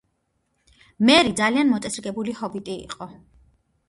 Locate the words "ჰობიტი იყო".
2.39-3.09